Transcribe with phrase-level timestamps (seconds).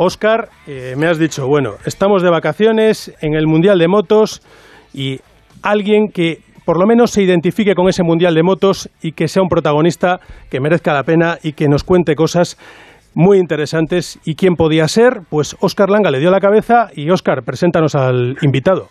[0.00, 4.40] Oscar, eh, me has dicho, bueno, estamos de vacaciones en el Mundial de Motos
[4.94, 5.18] y
[5.60, 9.42] alguien que por lo menos se identifique con ese Mundial de Motos y que sea
[9.42, 12.56] un protagonista que merezca la pena y que nos cuente cosas
[13.14, 14.20] muy interesantes.
[14.24, 15.22] ¿Y quién podía ser?
[15.30, 18.90] Pues Oscar Langa le dio la cabeza y Oscar, preséntanos al invitado.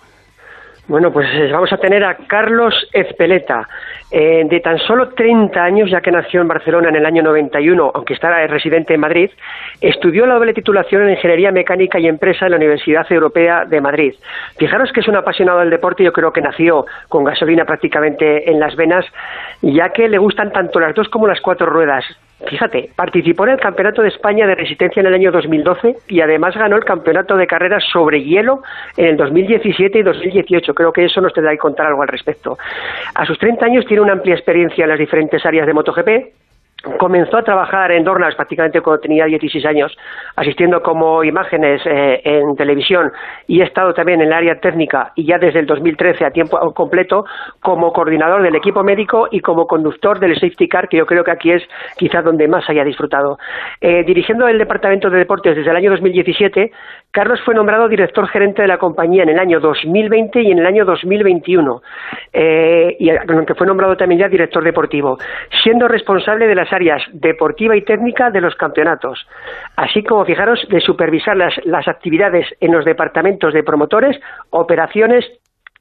[0.88, 3.68] Bueno, pues eh, vamos a tener a Carlos Ezpeleta,
[4.10, 7.92] eh, de tan solo 30 años, ya que nació en Barcelona en el año 91,
[7.94, 9.30] aunque está residente en Madrid,
[9.82, 14.14] estudió la doble titulación en Ingeniería Mecánica y Empresa en la Universidad Europea de Madrid.
[14.58, 18.58] Fijaros que es un apasionado del deporte, yo creo que nació con gasolina prácticamente en
[18.58, 19.06] las venas,
[19.62, 22.06] ya que le gustan tanto las dos como las cuatro ruedas.
[22.46, 26.56] Fíjate, participó en el Campeonato de España de Resistencia en el año 2012 y además
[26.56, 28.62] ganó el Campeonato de Carreras sobre hielo
[28.96, 30.74] en el 2017 y 2018.
[30.76, 32.58] Creo que eso nos tendrá que contar algo al respecto.
[33.16, 36.10] A sus 30 años tiene una amplia experiencia en las diferentes áreas de MotoGP,
[37.00, 39.98] comenzó a trabajar en Dornas prácticamente cuando tenía 16 años,
[40.36, 43.12] asistiendo como imágenes eh, en televisión
[43.48, 46.58] y he estado también en el área técnica y ya desde el 2013 a tiempo
[46.74, 47.26] completo
[47.62, 51.32] como coordinador del equipo médico y como conductor del safety car, que yo creo que
[51.32, 51.64] aquí es
[51.98, 53.38] quizás donde más haya disfrutado.
[53.82, 56.72] Eh, dirigiendo el departamento de deportes desde el año 2017,
[57.12, 60.66] Carlos fue nombrado director gerente de la compañía en el año 2020 y en el
[60.66, 61.82] año 2021,
[62.34, 65.18] eh, y aunque fue nombrado también ya director deportivo,
[65.64, 69.28] siendo responsable de áreas deportiva y técnica de los campeonatos,
[69.76, 75.26] así como, fijaros, de supervisar las, las actividades en los departamentos de promotores, operaciones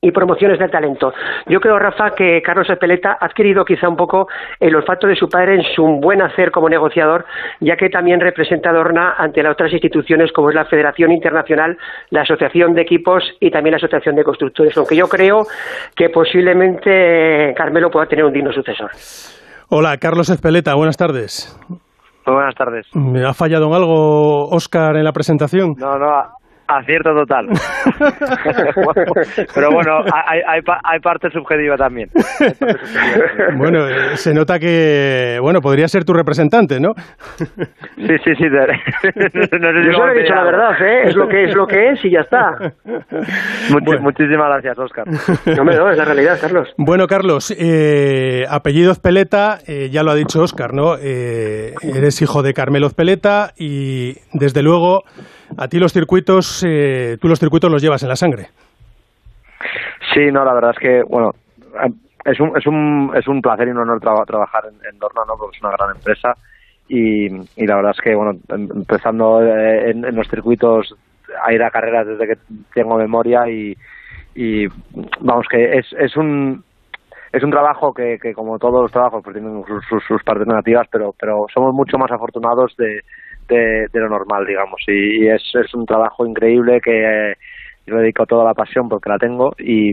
[0.00, 1.12] y promociones del talento.
[1.46, 4.28] Yo creo, Rafa, que Carlos Espeleta ha adquirido quizá un poco
[4.60, 7.24] el olfato de su padre en su buen hacer como negociador,
[7.60, 11.76] ya que también representa a Dorna ante las otras instituciones como es la Federación Internacional,
[12.10, 15.46] la Asociación de Equipos y también la Asociación de Constructores, aunque yo creo
[15.94, 18.90] que posiblemente Carmelo pueda tener un digno sucesor.
[19.68, 21.58] Hola, Carlos Espeleta, buenas tardes.
[21.68, 22.86] Muy buenas tardes.
[22.94, 25.74] ¿Me ha fallado en algo Oscar en la presentación?
[25.76, 26.22] No, no,
[26.68, 27.46] Acierto total.
[29.54, 32.10] Pero bueno, hay, hay, hay, parte subjetiva también.
[33.56, 36.94] Bueno, eh, se nota que, bueno, podría ser tu representante, ¿no?
[37.36, 38.46] Sí, sí, sí.
[39.56, 41.08] No, Yo solo he dicho la verdad, ¿eh?
[41.08, 42.56] Es lo que es lo que es y ya está.
[44.00, 45.06] Muchísimas gracias, Oscar.
[45.56, 46.68] No me doy, es la realidad, Carlos.
[46.76, 50.96] Bueno, Carlos, eh, apellido Peleta, eh, ya lo ha dicho Oscar, ¿no?
[51.00, 55.02] Eh, eres hijo de Carmelo Peleta y, desde luego,
[55.56, 58.48] a ti los circuitos, eh, tú los circuitos los llevas en la sangre.
[60.12, 61.32] Sí, no, la verdad es que, bueno,
[62.24, 65.34] es un, es un, es un placer y un honor trabajar en, en Dorna, ¿no?
[65.38, 66.34] Porque es una gran empresa
[66.88, 70.94] y, y la verdad es que, bueno, em, empezando eh, en, en los circuitos
[71.44, 72.40] a ir a carreras desde que
[72.74, 73.74] tengo memoria y,
[74.34, 74.66] y
[75.20, 76.62] vamos que es, es un
[77.32, 80.46] es un trabajo que, que como todos los trabajos pues tienen sus, sus, sus partes
[80.46, 83.00] negativas pero pero somos mucho más afortunados de,
[83.48, 84.80] de, lo normal, digamos.
[84.86, 87.34] Y, es, es, un trabajo increíble que eh,
[87.86, 89.90] yo dedico toda la pasión porque la tengo y,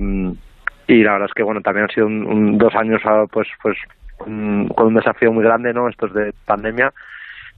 [0.87, 3.77] y la verdad es que, bueno, también han sido un, dos años ah, pues pues
[4.17, 5.89] con un desafío muy grande, ¿no?
[5.89, 6.93] Estos de pandemia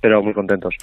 [0.06, 0.76] pero muy contentos.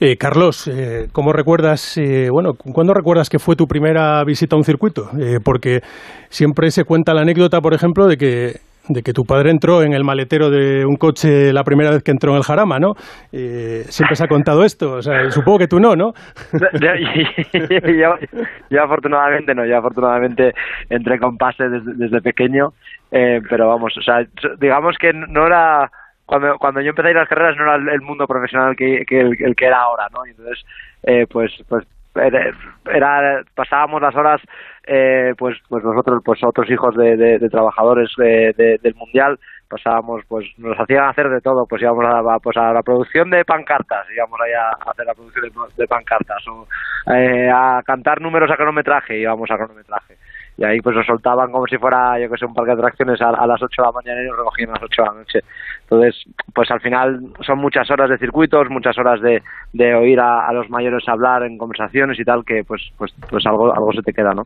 [0.00, 4.58] Eh, Carlos, eh, ¿cómo recuerdas, eh, bueno, cuándo recuerdas que fue tu primera visita a
[4.58, 5.10] un circuito?
[5.16, 5.80] Eh, porque
[6.28, 8.56] siempre se cuenta la anécdota, por ejemplo, de que
[8.88, 12.10] de que tu padre entró en el maletero de un coche la primera vez que
[12.10, 12.94] entró en el Jarama, ¿no?
[13.32, 16.12] Eh, siempre se ha contado esto, o sea, supongo que tú no, ¿no?
[18.70, 20.52] yo, afortunadamente no, yo afortunadamente
[20.88, 22.72] entré con pase desde, desde pequeño,
[23.10, 24.24] eh, pero vamos, o sea,
[24.58, 25.90] digamos que no era
[26.26, 29.20] cuando cuando yo empecé a ir las carreras no era el, mundo profesional que, que
[29.20, 30.26] el, el, que era ahora, ¿no?
[30.26, 30.64] Entonces,
[31.02, 31.86] eh, pues, pues
[32.18, 32.50] era,
[32.92, 34.40] era, pasábamos las horas
[34.86, 40.46] eh, pues pues nosotros pues otros hijos de, de, trabajadores de, del mundial pasábamos pues
[40.58, 44.06] nos hacían hacer de todo pues íbamos a, a pues a la producción de pancartas
[44.14, 46.66] íbamos allá a hacer la producción de, de pancartas o
[47.12, 50.16] eh, a cantar números a cronometraje íbamos a cronometraje
[50.58, 53.20] y ahí pues nos soltaban como si fuera, yo que sé, un parque de atracciones
[53.22, 55.38] a, las 8 de la mañana y nos recogían a las 8 de la noche.
[55.82, 59.40] Entonces, pues al final son muchas horas de circuitos, muchas horas de,
[59.72, 63.46] de oír a, a, los mayores hablar en conversaciones y tal, que pues pues pues
[63.46, 64.42] algo algo se te queda, ¿no?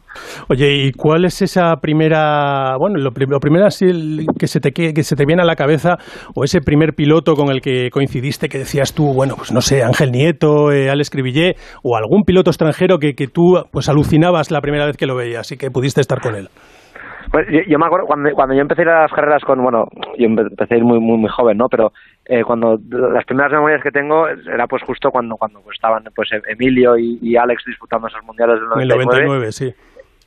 [0.50, 3.86] Oye, ¿y cuál es esa primera, bueno, lo, lo primero así
[4.38, 5.96] que se, te, que se te viene a la cabeza,
[6.34, 9.82] o ese primer piloto con el que coincidiste que decías tú, bueno, pues no sé,
[9.82, 14.60] Ángel Nieto, eh, Alex Cribillé, o algún piloto extranjero que, que tú pues alucinabas la
[14.60, 16.48] primera vez que lo veías y que pudiste estar con él?
[17.30, 19.62] Pues yo, yo, me acuerdo cuando, cuando yo empecé a ir a las carreras con,
[19.62, 19.86] bueno,
[20.18, 21.66] yo empecé a ir muy, muy, muy joven, ¿no?
[21.70, 21.92] Pero
[22.26, 26.28] eh, cuando las primeras memorias que tengo era pues justo cuando cuando pues, estaban pues
[26.46, 29.04] Emilio y, y Alex disputando esos mundiales del 99.
[29.04, 29.74] 99 sí.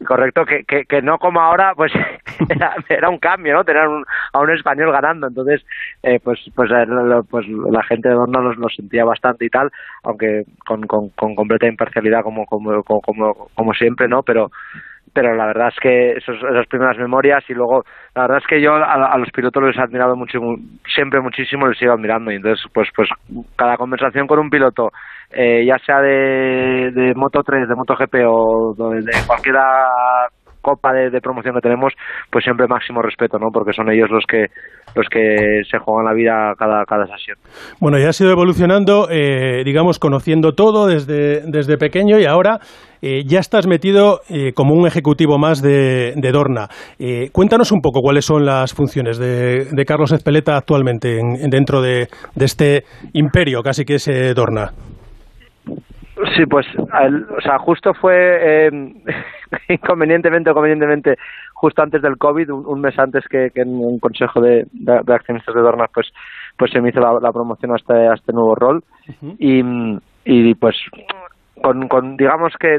[0.03, 1.91] correcto, que, que, que, no como ahora, pues
[2.49, 3.63] era, era un cambio, ¿no?
[3.63, 5.27] Tener un, a un español ganando.
[5.27, 5.63] Entonces,
[6.01, 6.85] eh, pues, pues, eh,
[7.29, 9.69] pues la gente de Dorna lo, sentía bastante y tal,
[10.03, 14.23] aunque con, con, con completa imparcialidad como, como, como, como siempre, ¿no?
[14.23, 14.49] Pero
[15.15, 17.83] pero la verdad es que esos, esas primeras memorias y luego
[18.13, 20.39] la verdad es que yo a, los pilotos los he admirado mucho,
[20.93, 22.31] siempre muchísimo les sigo admirando.
[22.31, 23.07] Y entonces pues pues
[23.55, 24.91] cada conversación con un piloto
[25.31, 29.55] eh, ya sea de, de Moto 3, de Moto GP o de, de cualquier
[30.65, 31.93] copa de, promoción que tenemos,
[32.31, 33.51] pues siempre máximo respeto, ¿no?
[33.53, 34.47] Porque son ellos los que
[34.95, 37.37] los que se juegan la vida cada, cada sesión.
[37.81, 42.59] Bueno, ya ha sido evolucionando, eh, digamos, conociendo todo desde, desde pequeño y ahora
[43.01, 46.69] eh, ya estás metido eh, como un ejecutivo más de, de Dorna.
[47.33, 51.19] cuéntanos un poco cuáles son las funciones de, de Carlos Ezpeleta actualmente
[51.49, 54.71] dentro de, de, este imperio, casi que es Dorna.
[56.35, 58.69] Sí, pues, o sea, justo fue
[59.69, 61.17] inconvenientemente o convenientemente
[61.53, 65.61] justo antes del COVID, un, mes antes que, en un consejo de, de, accionistas de
[65.61, 66.07] Dornas, pues,
[66.57, 68.83] pues se me hizo la, promoción a este, a este nuevo rol.
[69.39, 69.61] Y,
[70.25, 70.75] y pues
[71.61, 72.77] con, con digamos que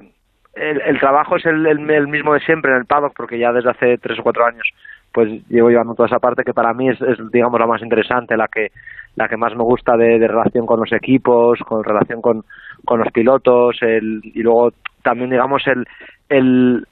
[0.55, 3.71] el, el trabajo es el, el, mismo de siempre en el paddock porque ya desde
[3.71, 4.67] hace tres o cuatro años
[5.13, 8.37] pues llevo llevando toda esa parte que para mí es, es digamos la más interesante
[8.37, 8.69] la que
[9.15, 12.43] la que más me gusta de, de relación con los equipos con relación con,
[12.87, 14.73] con los pilotos el, y luego
[15.03, 15.87] también digamos el,
[16.31, 16.87] el,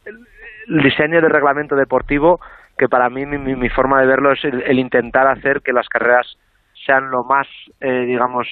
[0.82, 2.40] diseño del reglamento deportivo
[2.76, 6.36] que para mí mi, mi, forma de verlo es el, intentar hacer que las carreras
[6.84, 7.46] sean lo más
[7.80, 8.46] eh, digamos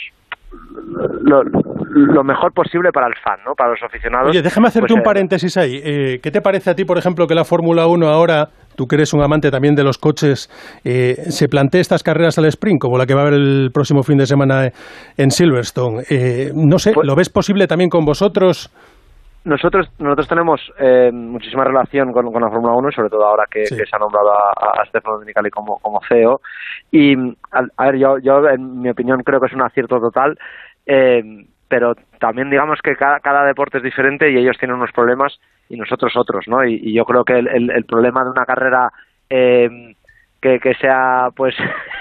[1.22, 3.54] lo, lo, mejor posible para el fan, ¿no?
[3.54, 4.30] Para los aficionados.
[4.30, 5.80] Oye, déjame hacerte pues, un eh, paréntesis ahí.
[5.82, 8.96] Eh, ¿Qué te parece a ti, por ejemplo, que la Fórmula 1 ahora, tú que
[8.96, 10.50] eres un amante también de los coches,
[10.84, 14.02] eh, se plantee estas carreras al sprint, como la que va a haber el próximo
[14.02, 14.70] fin de semana
[15.16, 16.02] en Silverstone?
[16.54, 18.70] no sé, pues ¿lo ves posible también con vosotros?
[19.44, 23.66] Nosotros, nosotros tenemos eh, muchísima relación con, la Fórmula 1 y sobre todo ahora que,
[23.66, 26.40] se ha nombrado a, a Stefano Domenicali como, como CEO.
[26.92, 27.16] Y,
[27.50, 30.38] a, ver, yo, yo en mi opinión creo que es un acierto total,
[30.86, 35.36] eh, pero también digamos que cada, cada deporte es diferente y ellos tienen unos problemas
[35.68, 36.64] y nosotros otros, ¿no?
[36.64, 38.92] Y, yo creo que el, el, problema de una carrera...
[39.28, 39.96] Eh,
[40.42, 41.54] que, que sea pues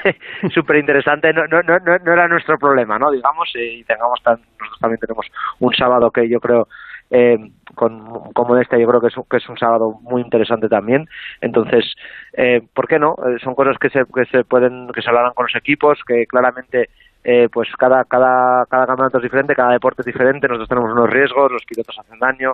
[0.51, 4.99] súper interesante no, no, no, no era nuestro problema no digamos y tengamos nosotros también
[4.99, 5.27] tenemos
[5.59, 6.67] un sábado que yo creo
[7.11, 7.37] eh,
[7.75, 11.07] con, como este yo creo que es, que es un sábado muy interesante también
[11.41, 11.93] entonces
[12.33, 13.15] eh, ¿por qué no?
[13.27, 16.25] Eh, son cosas que se, que se pueden que se hablarán con los equipos que
[16.25, 16.89] claramente
[17.23, 21.09] eh, pues cada, cada, cada campeonato es diferente, cada deporte es diferente, nosotros tenemos unos
[21.09, 22.53] riesgos, los pilotos hacen daño,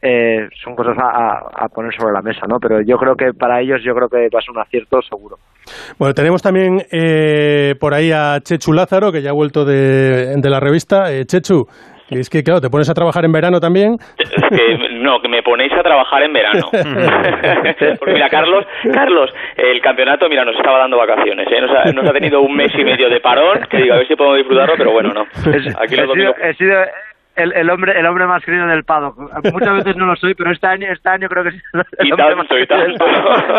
[0.00, 2.60] eh, son cosas a, poner sobre la mesa, ¿no?
[2.60, 5.38] Pero yo creo que para ellos yo creo que va a ser un acierto seguro.
[5.98, 10.50] Bueno, tenemos también eh, por ahí a Chechu Lázaro, que ya ha vuelto de, de
[10.50, 11.12] la revista.
[11.12, 11.24] Eh,
[12.08, 13.96] Chechu, es que, claro, ¿te pones a trabajar en verano también?
[15.00, 16.68] no, que me ponéis a trabajar en verano.
[17.98, 21.60] Porque mira, Carlos, Carlos, el campeonato, mira, nos estaba dando vacaciones, ¿eh?
[21.92, 24.38] Nos ha, tenido un mes y medio de parón, que digo, a ver si podemos
[24.38, 25.22] disfrutarlo, pero bueno, no.
[25.80, 26.76] Aquí he, he sido
[27.36, 29.14] el, el, hombre el hombre más querido del Pado.
[29.52, 31.58] Muchas veces no lo soy, pero este año este año creo que sí.
[32.04, 33.04] Y tanto, y tanto.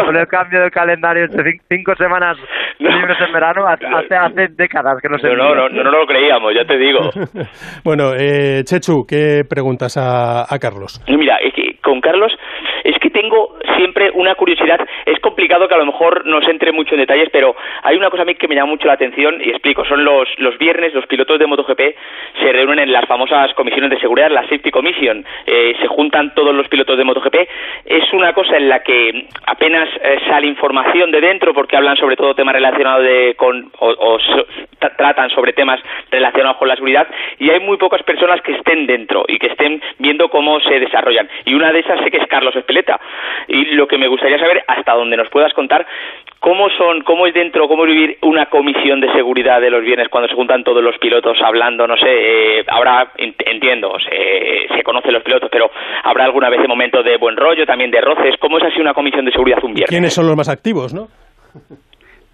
[0.05, 2.37] Con el cambio del calendario de cinco semanas
[2.79, 6.53] libres en verano, hace, hace décadas que no se no, no, no, no, lo creíamos,
[6.53, 7.09] ya te digo.
[7.83, 11.01] bueno, eh, Chechu, ¿qué preguntas a, a Carlos?
[11.07, 12.31] Mira, es que con Carlos
[12.83, 14.79] es que tengo siempre una curiosidad.
[15.05, 18.09] Es complicado que a lo mejor no se entre mucho en detalles, pero hay una
[18.09, 19.85] cosa a mí que me llama mucho la atención y explico.
[19.85, 20.27] Son los,
[20.57, 21.81] viernes, los pilotos de MotoGP
[22.41, 25.23] se reúnen en las famosas comisiones de seguridad, la Safety Commission.
[25.45, 27.35] Eh, se juntan todos los pilotos de MotoGP.
[27.85, 32.15] Es una cosa en la que apenas eh, sale información de dentro porque hablan sobre
[32.15, 34.17] todo temas relacionados de, con, o,
[34.97, 35.79] tratan sobre temas
[36.11, 37.07] relacionados con la seguridad
[37.39, 41.29] y hay muy pocas personas que estén dentro y que estén viendo cómo se desarrollan.
[41.45, 42.96] Y una de esas sé que es Carlos Espeleta.
[43.47, 45.85] Y lo que me gustaría saber, hasta donde nos puedas contar,
[46.39, 50.09] cómo son, cómo es dentro, cómo es vivir una comisión de seguridad de los bienes
[50.09, 55.13] cuando se juntan todos los pilotos hablando, no sé, eh, ahora entiendo, se, se conocen
[55.13, 55.71] los pilotos, pero
[56.03, 59.25] habrá alguna vez momento de buen rollo, también de roces, ¿cómo es así una comisión
[59.25, 59.89] de seguridad un viernes?
[59.89, 61.07] ¿Quiénes son los más activos, no?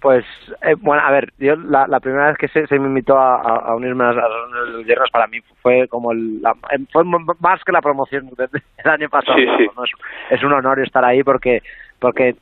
[0.04, 0.26] Pues,
[0.60, 3.36] eh, bueno, a ver, yo la, la, primera vez que se, se me invitó a,
[3.36, 7.72] a, unirme a los viernes para mí fue como el, la, eh, fue más que
[7.72, 8.50] la promoción del,
[8.84, 9.38] año pasado.
[9.38, 9.66] Sí, sí.
[9.74, 9.82] ¿no?
[9.82, 9.90] Es,
[10.28, 11.62] es, un honor estar ahí porque
[12.00, 12.36] porque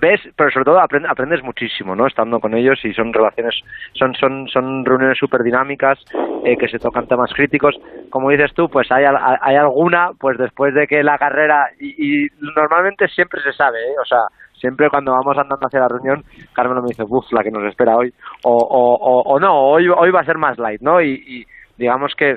[0.00, 2.08] ves, pero sobre todo aprendes, aprendes muchísimo, ¿no?
[2.08, 3.54] Estando con ellos y son relaciones,
[3.92, 5.96] son son son reuniones súper dinámicas
[6.44, 7.76] eh, que se tocan temas críticos.
[8.10, 12.28] Como dices tú, pues hay, hay alguna, pues después de que la carrera y, y
[12.56, 13.94] normalmente siempre se sabe, ¿eh?
[14.02, 14.22] O sea,
[14.60, 17.96] siempre cuando vamos andando hacia la reunión, Carmen me dice, uff, la que nos espera
[17.96, 18.12] hoy,
[18.44, 21.00] o, o, o, no, hoy, hoy va a ser más light, ¿no?
[21.00, 22.36] Y, digamos que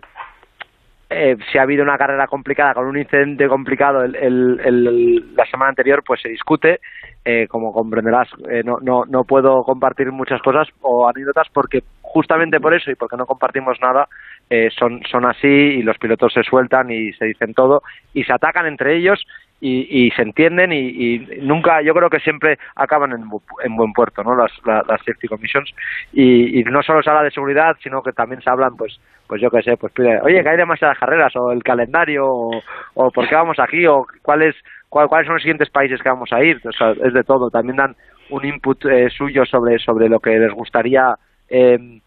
[1.09, 6.01] eh, si ha habido una carrera complicada con un incidente complicado el, la semana anterior,
[6.05, 6.79] pues se discute.
[7.25, 12.59] Eh, como comprenderás, eh, no, no, no puedo compartir muchas cosas o anécdotas porque justamente
[12.59, 14.09] por eso y porque no compartimos nada,
[14.49, 17.81] eh, son, son así y los pilotos se sueltan y se dicen todo
[18.13, 19.25] y se atacan entre ellos
[19.65, 23.23] y, se entienden y, nunca, yo creo que siempre acaban en,
[23.63, 24.35] en buen puerto, ¿no?
[24.35, 25.73] Las, las, safety commissions
[26.11, 29.49] y, no solo se habla de seguridad, sino que también se hablan, pues, pues yo
[29.49, 32.61] qué sé, pues pide, oye, que hay demasiadas carreras o el calendario o,
[32.95, 34.55] o por qué vamos aquí o cuáles
[34.89, 37.49] cuáles son los siguientes países que vamos a ir, o sea, es de todo.
[37.49, 37.95] También dan
[38.29, 41.15] un input eh, suyo sobre sobre lo que les gustaría
[41.49, 41.99] eh,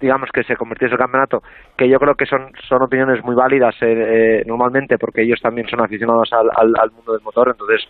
[0.00, 1.40] digamos que se convirtiese el campeonato,
[1.76, 5.68] que yo creo que son, son opiniones muy válidas eh, eh, normalmente porque ellos también
[5.68, 7.88] son aficionados al, al, mundo del motor, entonces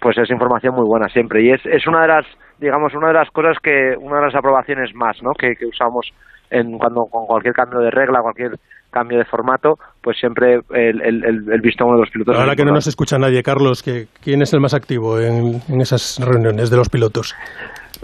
[0.00, 1.42] pues es información muy buena siempre.
[1.42, 2.26] Y es, es una de las
[2.58, 5.32] digamos una de las cosas que una de las aprobaciones más ¿no?
[5.32, 6.06] que, que usamos
[6.50, 8.52] en cuando con cualquier cambio de regla cualquier
[8.90, 12.64] cambio de formato pues siempre el, el, el visto uno de los pilotos ahora que
[12.64, 16.70] no nos escucha nadie Carlos que quién es el más activo en, en esas reuniones
[16.70, 17.34] de los pilotos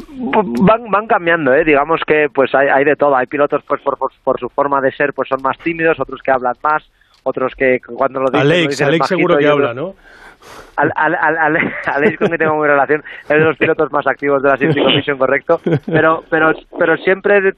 [0.06, 1.64] van, van cambiando, ¿eh?
[1.64, 3.16] digamos que pues hay, hay de todo.
[3.16, 6.30] Hay pilotos pues por, por, su forma de ser pues son más tímidos, otros que
[6.30, 6.88] hablan más,
[7.22, 8.40] otros que cuando lo dicen...
[8.40, 9.94] Alex, Alex seguro que habla, ¿no?
[10.76, 14.42] Al, al, al, Alex con que tengo muy relación es de los pilotos más activos
[14.42, 17.54] de la Safety Commission, correcto, pero pero pero siempre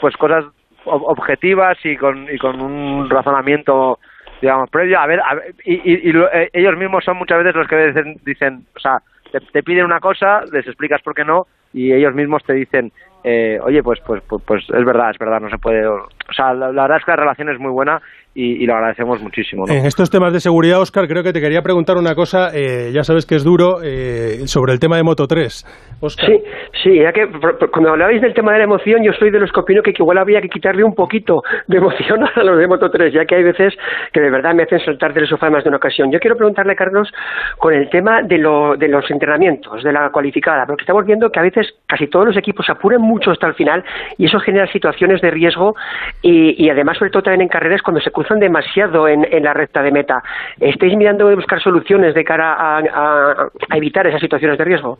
[0.00, 0.44] pues cosas
[0.84, 3.98] objetivas y con y con un razonamiento
[4.42, 5.20] digamos previo a ver,
[5.64, 9.00] y, y, eh, ellos mismos son muchas veces los que dicen, dicen o sea
[9.32, 12.92] te, te, piden una cosa les explicas por qué no y ellos mismos te dicen,
[13.24, 15.86] eh, oye, pues, pues, pues, pues, es verdad, es verdad, no se puede.
[16.28, 18.00] O sea, la, la verdad es que la relación es muy buena
[18.38, 19.64] y, lo agradecemos muchísimo.
[19.68, 23.02] En estos temas de seguridad, Oscar, creo que te quería preguntar una cosa, eh, ya
[23.02, 25.98] sabes que es duro, eh, sobre el tema de Moto 3.
[26.00, 26.26] Oscar.
[26.26, 26.42] Sí,
[26.82, 27.26] sí, ya que
[27.72, 30.18] cuando hablabais del tema de la emoción, yo soy de los que opino que igual
[30.18, 33.42] había que quitarle un poquito de emoción a los de Moto 3, ya que hay
[33.42, 33.74] veces
[34.12, 36.12] que de verdad me hacen saltar del sofá más de una ocasión.
[36.12, 37.10] Yo quiero preguntarle, Carlos,
[37.58, 41.40] con el tema de, lo, de los entrenamientos, de la cualificada, porque estamos viendo que
[41.40, 43.82] a veces casi todos los equipos apuran mucho hasta el final
[44.16, 45.74] y eso genera situaciones de riesgo
[46.22, 49.82] y, y además, sobre todo también en carreras, cuando se cruzan demasiado en, la recta
[49.82, 50.22] de meta.
[50.58, 54.98] ¿Estáis mirando de buscar soluciones de cara a, evitar esas situaciones de riesgo?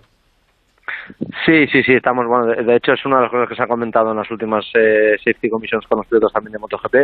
[1.45, 3.67] Sí, sí, sí, estamos, bueno, de, hecho es una de las cosas que se ha
[3.67, 6.95] comentado en las últimas eh, safety commissions con los pilotos también de MotoGP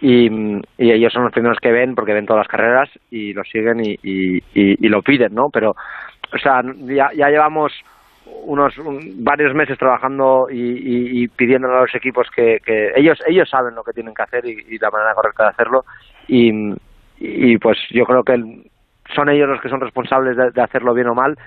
[0.00, 3.42] y, y ellos son los primeros que ven porque ven todas las carreras y lo
[3.44, 5.48] siguen y, y, lo piden, ¿no?
[5.52, 7.72] Pero, o sea, ya, ya llevamos
[8.26, 8.74] unos
[9.16, 12.60] varios meses trabajando y, y, pidiéndole a los equipos que,
[12.96, 15.84] ellos ellos saben lo que tienen que hacer y, la manera correcta de hacerlo.
[16.28, 16.74] Y,
[17.18, 18.34] y, pues yo creo que
[19.14, 21.38] son ellos los que son responsables de, hacerlo bien o mal.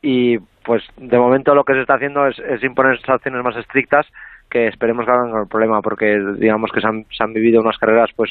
[0.00, 4.06] Y pues de momento lo que se está haciendo es, es imponer sanciones más estrictas
[4.50, 7.78] que esperemos que hagan el problema porque digamos que se han, se han vivido unas
[7.78, 8.30] carreras pues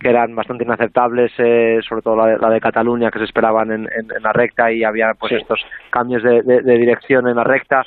[0.00, 4.22] que eran bastante inaceptables, eh, sobre todo la de, Cataluña, que se esperaban en, en,
[4.22, 7.84] la recta y había pues estos cambios de, de, dirección en la recta,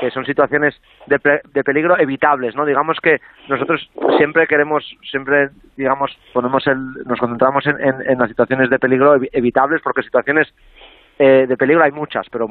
[0.00, 0.74] que son situaciones
[1.06, 1.20] de,
[1.52, 2.64] de peligro evitables, ¿no?
[2.64, 8.28] Digamos que nosotros siempre queremos, siempre, digamos, ponemos el, nos concentramos en, en, en las
[8.28, 10.52] situaciones de peligro evitables, porque situaciones
[11.18, 12.48] eh, de peligro hay muchas, pero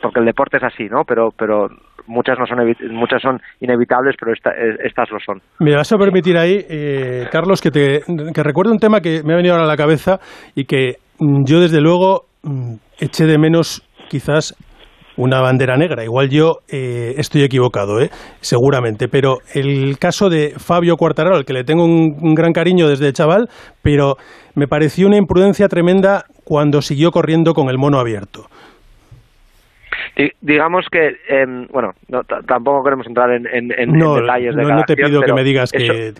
[0.00, 1.04] porque el deporte es así, ¿no?
[1.04, 1.68] Pero, pero
[2.06, 2.58] muchas no son
[2.92, 5.40] muchas son inevitables, pero eh, estas lo son.
[5.60, 8.00] Me vas a permitir ahí, eh, Carlos, que te
[8.34, 10.18] que recuerde un tema que me ha venido ahora a la cabeza
[10.54, 14.54] y que mm, yo desde luego mm, eché de menos quizás
[15.16, 16.04] una bandera negra.
[16.04, 18.10] Igual yo eh, estoy equivocado, ¿eh?
[18.40, 19.08] seguramente.
[19.08, 23.48] Pero el caso de Fabio Quartararo, al que le tengo un, gran cariño desde chaval,
[23.82, 24.16] pero
[24.54, 28.46] me pareció una imprudencia tremenda cuando siguió corriendo con el mono abierto
[30.40, 31.92] digamos que, em, bueno,
[32.46, 36.14] tampoco queremos entrar en, en, detalles de no, no te pido que me digas que...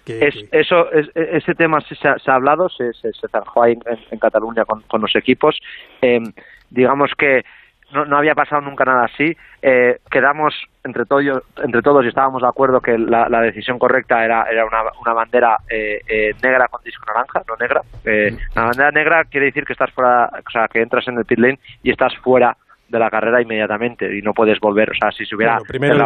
[0.51, 3.79] Eso, ese tema se, se, ha hablado, se, se, zanjó ahí
[4.11, 5.61] en, Cataluña con, con, los equipos.
[6.01, 6.33] Em,
[6.71, 7.45] digamos que
[7.93, 9.37] no, no, había pasado nunca nada así.
[9.63, 11.21] Eh, quedamos entre, todo,
[11.63, 15.13] entre todos y estábamos de acuerdo que la, la decisión correcta era, era una, una
[15.13, 17.83] bandera eh, eh, negra con disco naranja, no negra.
[18.05, 21.25] Eh, la bandera negra quiere decir que estás fuera, o sea, que entras en el
[21.25, 22.57] pit lane y estás fuera
[22.95, 24.91] de la carrera inmediatamente y no puedes volver.
[24.91, 25.59] O sea, si se hubiera.
[25.67, 26.01] primero el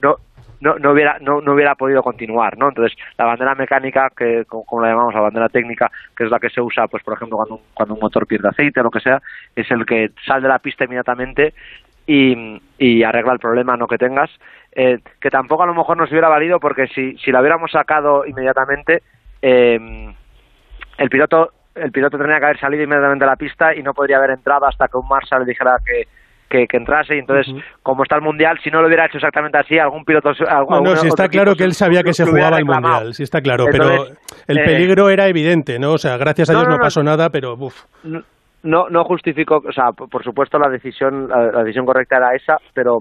[0.00, 0.16] no,
[0.60, 2.68] no, no, hubiera no, no hubiera podido continuar, ¿no?
[2.68, 6.50] Entonces, la bandera mecánica, que como, la llamamos la bandera técnica, que es la que
[6.50, 9.20] se usa, pues por ejemplo, cuando, cuando un motor pierde aceite o lo que sea,
[9.56, 11.54] es el que sale de la pista inmediatamente
[12.06, 14.30] y, y arregla el problema no que tengas,
[14.72, 18.26] eh, que tampoco a lo mejor nos hubiera valido porque si, si la hubiéramos sacado
[18.26, 19.02] inmediatamente,
[19.40, 20.12] eh,
[20.98, 24.18] el piloto el piloto tenía que haber salido inmediatamente a la pista y no podría
[24.18, 27.16] haber entrado hasta que un Marshall dijera que, que, entrase.
[27.16, 30.30] Y entonces, como está el Mundial, si no lo hubiera hecho exactamente así, algún piloto...
[30.48, 33.40] Algún, no, si está claro que él sabía que se jugaba el Mundial, sí está
[33.40, 34.06] claro, pero
[34.48, 35.92] el eh, peligro era evidente, ¿no?
[35.92, 37.54] O sea, gracias a Dios no, pasó nada, pero...
[37.54, 37.84] Uf.
[38.62, 42.98] No, no justifico, o sea, por supuesto la decisión, la decisión correcta era esa, pero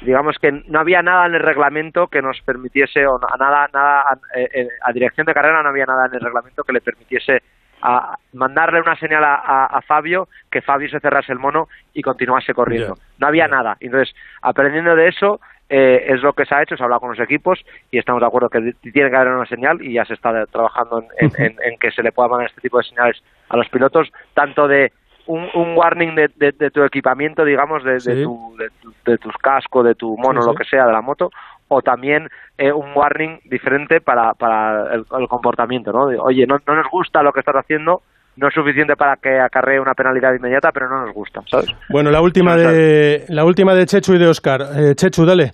[0.00, 4.02] digamos que no había nada en el reglamento que nos permitiese, o nada, nada
[4.34, 7.38] eh, eh, a, dirección de carrera no había nada en el reglamento que le permitiese
[7.86, 12.94] a mandarle una señal a, Fabio que Fabio se cerrase el mono y continuase corriendo.
[13.18, 13.76] No había nada.
[13.78, 15.38] Entonces, aprendiendo de eso,
[15.68, 18.22] eh, es lo que se ha hecho, se ha hablado con los equipos y estamos
[18.22, 21.78] de acuerdo que tiene que haber una señal y ya se está trabajando en, en
[21.78, 24.90] que se le pueda mandar este tipo de señales a los pilotos, tanto de
[25.26, 28.56] un, un warning de, de, tu equipamiento, digamos, de, de, tu,
[29.04, 31.30] de, tus cascos, de tu mono, lo que sea, de la moto,
[31.68, 32.28] o también
[32.58, 36.06] eh, un warning diferente para, para el, comportamiento, ¿no?
[36.22, 38.02] oye, no, no nos gusta lo que estás haciendo,
[38.36, 41.70] no es suficiente para que acarree una penalidad inmediata, pero no nos gusta, ¿sabes?
[41.88, 44.60] Bueno, la última de la última de Chechu y de Oscar.
[44.76, 45.52] Eh, Chechu, dale.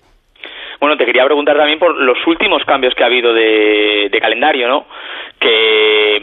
[0.79, 4.67] Bueno, te quería preguntar también por los últimos cambios que ha habido de, de calendario,
[4.67, 4.85] ¿no?
[5.39, 6.17] Que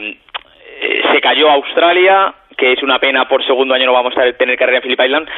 [0.81, 4.57] eh, se cayó Australia, que es una pena, por segundo año no vamos a tener
[4.57, 5.29] carrera en Phillip Island.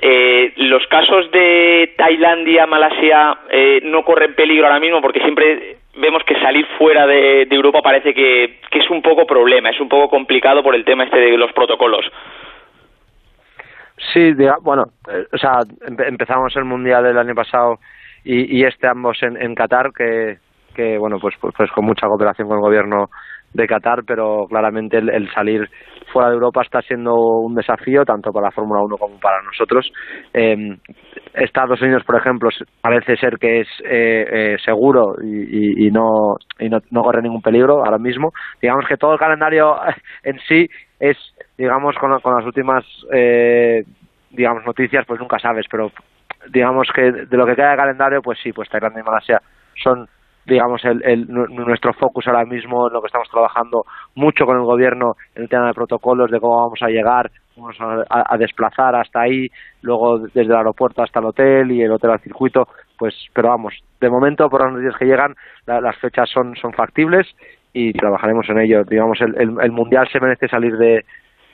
[0.00, 6.22] Eh, los casos de Tailandia, Malasia, eh, no corren peligro ahora mismo porque siempre vemos
[6.24, 10.62] que salir fuera de, Europa parece que, es un poco problema, es un poco complicado
[10.62, 12.04] por el tema este de los protocolos.
[14.12, 15.60] Sí, bueno, eh, o sea,
[16.06, 17.78] empezamos el mundial del año pasado
[18.22, 20.38] y, este ambos en, en Qatar, que,
[20.74, 23.08] que bueno, pues, pues, pues con mucha cooperación con el gobierno
[23.56, 25.68] de Qatar, pero claramente el, salir
[26.12, 29.90] fuera de Europa está siendo un desafío tanto para la Fórmula 1 como para nosotros.
[30.32, 30.76] Eh,
[31.34, 32.48] Estados Unidos, por ejemplo,
[32.80, 37.98] parece ser que es eh, eh, seguro y, no, y no, corre ningún peligro ahora
[37.98, 38.30] mismo.
[38.62, 39.76] Digamos que todo el calendario
[40.22, 40.66] en sí
[41.00, 41.16] es,
[41.58, 43.82] digamos, con, con las últimas eh,
[44.30, 45.90] digamos noticias, pues nunca sabes, pero
[46.50, 49.40] digamos que de lo que queda de calendario, pues sí, pues Tailandia y Malasia
[49.82, 50.06] son
[50.46, 53.84] digamos, el, nuestro focus ahora mismo en lo que estamos trabajando
[54.14, 57.76] mucho con el gobierno en el tema de protocolos, de cómo vamos a llegar, vamos
[57.80, 59.48] a, desplazar hasta ahí,
[59.82, 63.74] luego desde el aeropuerto hasta el hotel y el hotel al circuito, pues, pero vamos,
[64.00, 65.34] de momento, por las noticias que llegan,
[65.66, 67.26] las fechas son, son factibles
[67.72, 68.84] y trabajaremos en ello.
[68.84, 71.04] Digamos, el, el, Mundial se merece salir de,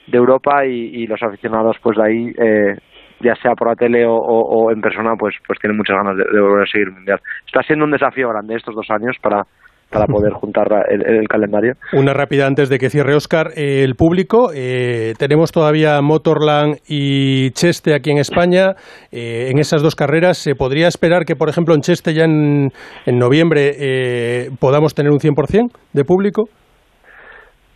[0.07, 2.77] de Europa y, y, los aficionados, pues de ahí, eh,
[3.23, 6.63] ya sea por la tele o, en persona, pues, pues tiene muchas ganas de, volver
[6.63, 7.19] a seguir el Mundial.
[7.45, 9.43] Está siendo un desafío grande estos dos años para,
[9.89, 11.73] para poder juntar el, calendario.
[11.93, 13.51] Una rápida antes de que cierre Oscar.
[13.55, 18.75] el público, eh, tenemos todavía Motorland y Cheste aquí en España.
[19.11, 22.71] Eh, en esas dos carreras, ¿se podría esperar que, por ejemplo, en Cheste ya en,
[23.05, 26.43] en noviembre eh, podamos tener un 100% de público?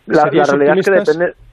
[0.06, 1.47] La, la realidad es que depende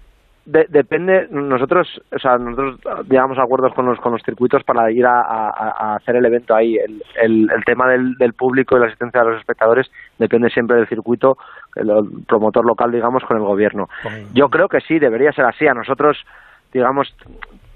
[0.45, 2.79] depende, nosotros, o sea, nosotros
[3.09, 6.77] llegamos a acuerdos con los, con los circuitos para ir a, hacer el evento ahí.
[6.77, 10.87] El, el, tema del, del, público y la asistencia de los espectadores depende siempre del
[10.87, 11.37] circuito,
[11.75, 11.89] el,
[12.27, 13.87] promotor local, digamos, con el gobierno.
[14.33, 15.67] Yo creo que sí, debería ser así.
[15.67, 16.17] A nosotros,
[16.71, 17.15] digamos,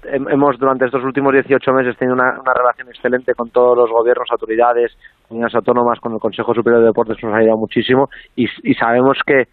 [0.04, 4.28] hemos durante estos últimos 18 meses tenido una, una relación excelente con todos los gobiernos,
[4.30, 8.74] autoridades, comunidades autónomas, con el Consejo Superior de Deportes, nos ha ayudado muchísimo y, y
[8.74, 9.48] sabemos que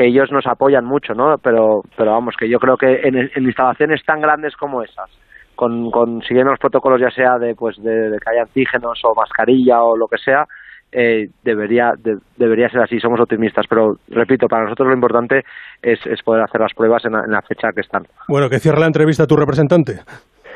[0.00, 1.36] que ellos nos apoyan mucho, ¿no?
[1.42, 5.10] Pero, pero vamos, que yo creo que en, instalaciones tan grandes como esas,
[5.54, 9.82] con, con siguiendo los protocolos ya sea de, pues, de, que haya antígenos o mascarilla
[9.82, 10.46] o lo que sea,
[10.90, 11.92] eh, debería,
[12.38, 15.42] debería ser así, somos optimistas, pero repito, para nosotros lo importante
[15.82, 18.04] es, es poder hacer las pruebas en la, en la fecha que están.
[18.26, 20.00] Bueno, que cierre la entrevista tu representante.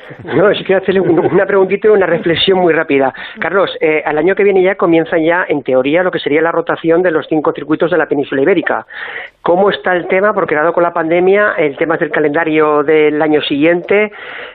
[0.25, 3.13] No, es quiero hacerle una preguntita y una reflexión muy rápida.
[3.39, 6.53] Carlos, eh, al año que viene ya comienza ya, en teoría, lo que sería la
[6.53, 8.87] rotación de los cinco circuitos de la península ibérica.
[9.43, 10.33] ¿Cómo está el tema?
[10.33, 14.13] Porque dado con la pandemia, el tema del calendario del año siguiente,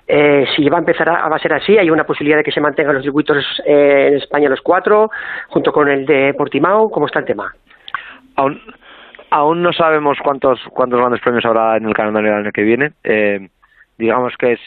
[0.08, 2.96] eh, si va a empezar a, ser así, hay una posibilidad de que se mantengan
[2.96, 5.10] los circuitos eh, en España los cuatro,
[5.50, 6.90] junto con el de Portimao.
[6.90, 7.54] ¿Cómo está el tema?
[8.36, 8.62] Aún,
[9.30, 12.92] aún no sabemos cuántos, cuántos grandes premios habrá en el calendario del año que viene.
[13.04, 13.48] Eh,
[13.98, 14.58] digamos que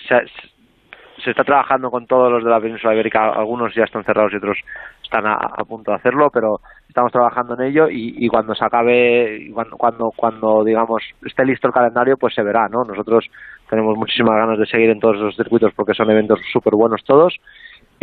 [1.31, 4.59] está trabajando con todos los de la península ibérica, algunos ya están cerrados y otros
[5.03, 9.77] están a, punto de hacerlo, pero estamos trabajando en ello y, cuando se acabe, cuando,
[9.77, 12.85] cuando, cuando digamos esté listo el calendario, pues se verá, ¿no?
[12.85, 13.27] Nosotros
[13.69, 17.35] tenemos muchísimas ganas de seguir en todos esos circuitos porque son eventos súper buenos todos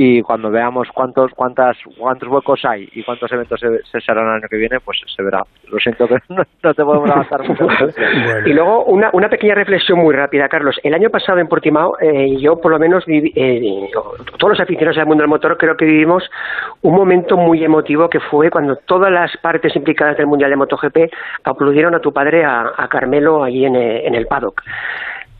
[0.01, 4.33] y cuando veamos cuántos cuántas cuántos huecos hay y cuántos eventos se, se harán el
[4.35, 5.43] año que viene pues se verá.
[5.69, 7.67] Lo siento que no, te podemos avanzar mucho.
[8.45, 10.79] Y luego una, una pequeña reflexión muy rápida Carlos.
[10.83, 13.89] El año pasado en Portimao eh, yo por lo menos viví, eh,
[14.37, 16.23] todos los aficionados del mundo del motor creo que vivimos
[16.81, 20.97] un momento muy emotivo que fue cuando todas las partes implicadas del mundial de MotoGP
[21.43, 24.63] aplaudieron a tu padre a, Carmelo allí en, en el paddock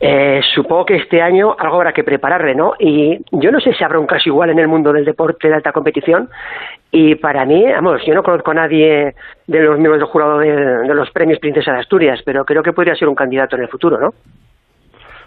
[0.02, 2.72] Eh, supongo que este año algo habrá que prepararle, ¿no?
[2.78, 5.54] Y yo no sé si habrá un caso igual en el mundo del deporte de
[5.54, 6.30] alta competición.
[6.90, 9.14] Y para mí, vamos, yo no conozco a nadie
[9.46, 12.72] de los miembros del jurado de, de los premios Princesa de Asturias, pero creo que
[12.72, 14.14] podría ser un candidato en el futuro, ¿no?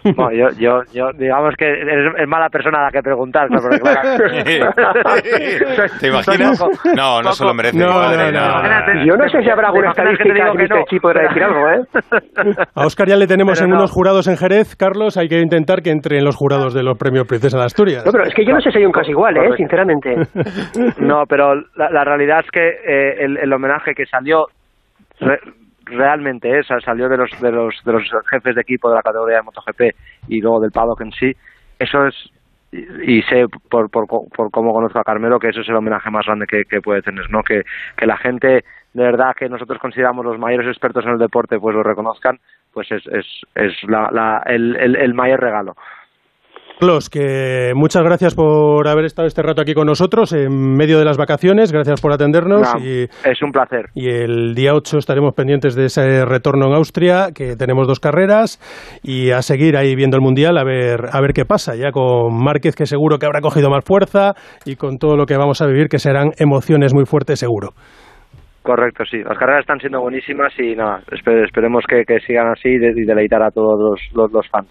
[0.04, 3.58] Bueno, yo, yo, yo, digamos que es, mala persona a la que preguntar, ¿no?
[3.60, 4.18] Porque, claro,
[6.00, 6.62] ¿Te imaginas?
[6.96, 7.78] No, no se lo merece.
[7.78, 8.62] No, mi padre, no, no.
[8.94, 9.04] no.
[9.06, 10.76] Yo no sé si habrá alguna estadística digo que que no.
[10.80, 11.80] este chico podrá decir algo, ¿eh?
[12.74, 13.76] A Óscar ya le tenemos Pero en no.
[13.78, 15.16] unos jurados en Jerez, Carlos.
[15.16, 18.04] Hay que intentar que entre en los jurados de los premios Princesa de Asturias.
[18.04, 19.50] No, pero es que yo no sé si hay un caso igual, ¿eh?
[19.56, 20.14] Sinceramente.
[20.98, 24.46] No, pero la, la realidad es que eh, el, el homenaje que salió
[25.20, 25.40] re-
[25.84, 29.36] realmente sa- salió de los, de los de los jefes de equipo de la categoría
[29.36, 29.80] de MotoGP
[30.28, 31.32] y luego del paddock en sí.
[31.78, 32.14] Eso es
[33.06, 36.26] y, sé por, por, por cómo conozco a Carmelo que eso es el homenaje más
[36.26, 37.42] grande que, que puede tener, ¿no?
[37.44, 37.62] Que,
[37.96, 41.74] que la gente de verdad que nosotros consideramos los mayores expertos en el deporte pues
[41.74, 42.40] lo reconozcan,
[42.72, 45.76] pues es, es, es la, la, el, el, el mayor regalo.
[46.78, 51.04] Carlos, que muchas gracias por haber estado este rato aquí con nosotros en medio de
[51.04, 51.70] las vacaciones.
[51.70, 52.66] Gracias por atendernos.
[52.82, 53.90] Y, es un placer.
[53.94, 58.58] y el día 8 estaremos pendientes de ese retorno en Austria, que tenemos dos carreras,
[59.04, 62.34] y a seguir ahí viendo el Mundial a ver, a ver qué pasa, ya con
[62.42, 64.32] Márquez, que seguro que habrá cogido más fuerza,
[64.64, 67.70] y con todo lo que vamos a vivir, que serán emociones muy fuertes seguro.
[68.64, 69.18] Correcto, sí.
[69.22, 72.94] Las carreras están siendo buenísimas y nada, espe- esperemos que, que sigan así y, de-
[72.96, 74.68] y deleitar a todos los, los, los fans.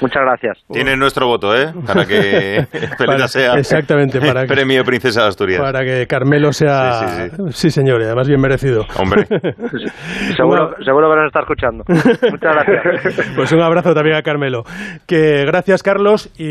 [0.00, 0.58] Muchas gracias.
[0.72, 1.66] Tiene nuestro voto, ¿eh?
[1.86, 2.64] Para que
[2.98, 5.60] Peleta sea exactamente, para que- premio Princesa de Asturias.
[5.60, 6.92] Para que Carmelo sea...
[7.06, 8.86] Sí, sí, sí, señor, y además bien merecido.
[8.98, 9.24] Hombre,
[10.36, 11.84] Seguro, seguro que nos está escuchando.
[11.88, 13.32] Muchas gracias.
[13.36, 14.62] Pues un abrazo también a Carmelo.
[15.06, 16.30] Que gracias, Carlos.
[16.38, 16.42] Y